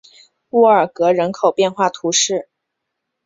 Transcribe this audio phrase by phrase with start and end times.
[0.49, 2.49] 洛尔格人口变化图示